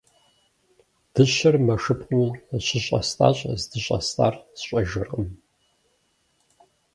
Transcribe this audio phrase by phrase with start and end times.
[1.13, 2.23] Дыщэр мэшыпкъэм
[2.65, 5.27] щыщӏэстӏащ, здыщӏэстӏар сщӏэжыркъым.